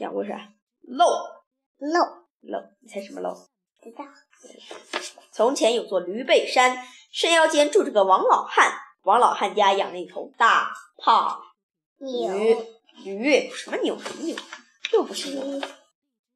[0.00, 0.30] 讲故事，
[0.80, 1.04] 漏
[1.76, 2.00] 漏
[2.40, 3.34] 漏，你猜什么漏？
[3.34, 4.06] 不知道。
[5.30, 6.74] 从前有座驴背山，
[7.12, 8.72] 山腰间住着个王老汉。
[9.02, 11.42] 王老汉家养了一头大胖
[11.98, 12.56] 牛驴，
[13.04, 14.34] 驴什么牛什么牛，
[14.94, 15.60] 又不是牛。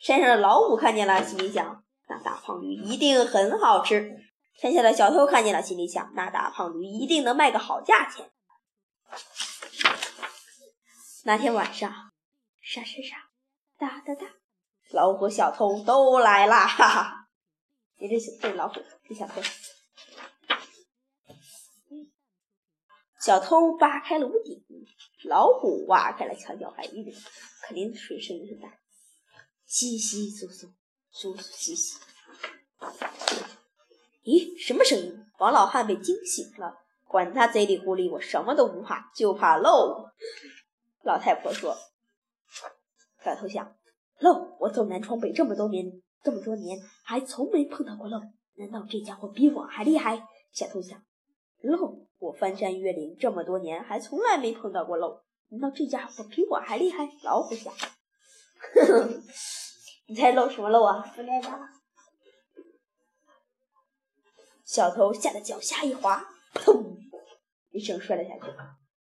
[0.00, 4.16] 山上的老虎看见了，心里想：那大胖驴一定很好吃。
[4.60, 8.30] 山下的小偷看见了，心里想：那大胖驴一定能卖个好价钱。
[11.24, 11.92] 那天晚上，
[12.60, 13.27] 沙沙沙，
[13.78, 14.26] 哒哒哒，
[14.90, 16.66] 老虎小偷都来啦！
[16.66, 17.28] 哈哈，
[17.98, 19.40] 你这这老虎，这小偷。
[23.20, 24.64] 小偷扒开了屋顶，
[25.24, 27.16] 老虎挖开了墙角，还一点，
[27.62, 28.68] 肯定水声音很大，
[29.64, 30.72] 稀稀疏疏，
[31.12, 31.98] 疏疏稀稀。
[34.24, 35.24] 咦，什么声音？
[35.38, 40.10] 王老汉被惊醒了，管他贼里狐狸，我什么都不怕，就怕漏。
[41.02, 41.76] 老太婆说
[43.24, 43.76] ：“小偷想，
[44.18, 45.90] 漏，我走南闯北这么多年，
[46.22, 48.20] 这么多年还从没碰到过漏，
[48.54, 51.02] 难道这家伙比我还厉害？”小偷想，
[51.60, 52.06] 漏。
[52.20, 55.22] 我翻山越岭这么多年，还从来没碰到过漏。
[55.50, 57.08] 难道这家伙比我还厉害？
[57.22, 57.72] 老虎想。
[57.72, 59.08] 呵呵
[60.08, 61.00] 你猜漏什么漏啊？
[61.14, 61.60] 不知道。
[64.64, 66.96] 小偷吓得脚下一滑，砰！
[67.70, 68.52] 一声摔了下去。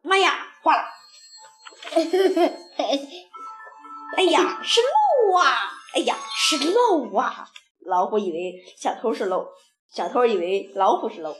[0.00, 0.46] 妈呀！
[0.64, 0.84] 坏了！
[4.16, 5.70] 哎呀，是漏啊！
[5.94, 7.46] 哎呀，是漏啊！
[7.80, 9.46] 老虎以为小偷是漏，
[9.90, 11.34] 小偷以为老虎是漏。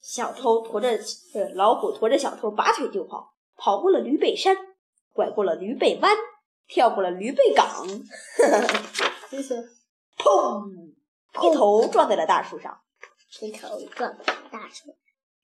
[0.00, 0.88] 小偷驮着，
[1.34, 4.56] 呃，老虎驮着小偷拔腿就跑，跑过了驴背山，
[5.12, 6.16] 拐过了驴背弯，
[6.66, 7.66] 跳过了驴背岗，
[10.18, 10.92] 砰！
[11.42, 12.80] 一头撞在了大树上，
[13.40, 14.96] 一头撞在大树。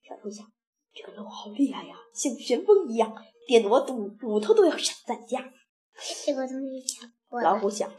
[0.08, 0.46] 小偷想，
[0.92, 3.14] 这个漏好厉害呀，像旋风一样，
[3.46, 5.52] 电得我骨骨头都要闪散架。
[6.24, 6.98] 这个东西
[7.42, 7.92] 老虎想，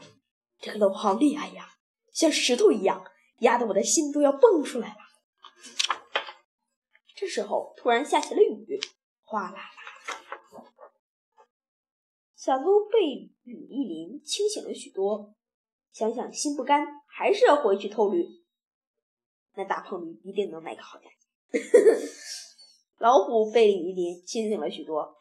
[0.58, 1.68] 这个漏好厉害呀，
[2.12, 3.04] 像石头一样，
[3.40, 4.96] 压得我的心都要蹦出来了。
[7.14, 8.80] 这时候，突然下起了雨，
[9.22, 9.68] 哗啦啦。
[12.34, 15.34] 小偷被雨一淋，清醒了许多。
[15.92, 18.26] 想想心不甘，还是要回去偷驴。
[19.54, 21.62] 那大胖驴一定能卖个好价钱。
[23.02, 25.16] 老虎被雨淋，清醒了许多。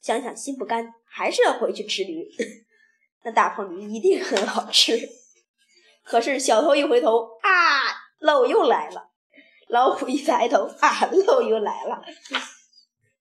[0.00, 2.26] 想想心不甘，还是要回去吃驴。
[3.24, 4.98] 那大胖驴一定很好吃。
[6.02, 9.10] 可是小偷一回头，啊，漏又来了。
[9.68, 12.02] 老虎一抬头，啊，漏又来了。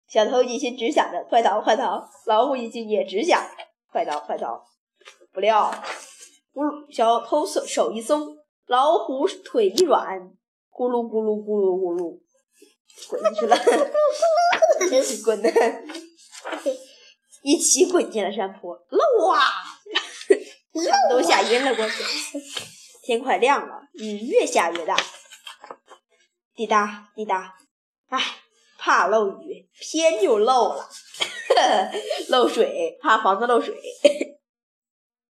[0.08, 3.46] 小偷一心只想着快逃快逃，老虎一心也只想
[3.92, 4.64] 快逃快逃。
[5.34, 5.70] 不料，
[6.54, 8.38] 咕噜小偷手手一松，
[8.68, 10.22] 老虎腿一软，
[10.72, 12.22] 咕噜咕噜咕噜咕噜，
[13.10, 13.58] 滚去了，
[15.24, 15.52] 滚的，
[17.44, 18.76] 一起滚进了山坡。
[18.90, 19.42] 漏啊！
[21.10, 22.04] 都吓晕了过去。
[23.04, 24.98] 天快亮了，雨越下越大。
[26.56, 27.56] 滴答滴答，
[28.10, 28.20] 唉，
[28.78, 30.90] 怕漏雨，偏就漏了。
[32.30, 33.76] 漏水，怕房子漏水。